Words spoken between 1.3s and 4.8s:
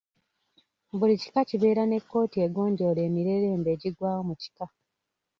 kibeere ne kkooti egonjoola emirerembe egigwawo mu kika.